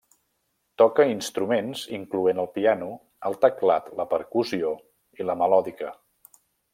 Toca 0.81 1.03
instruments 1.09 1.83
incloent 1.97 2.41
el 2.45 2.49
piano, 2.57 2.87
el 3.31 3.37
teclat, 3.45 3.91
la 3.99 4.07
percussió 4.15 4.73
i 5.23 5.29
la 5.31 5.37
melòdica. 5.43 5.93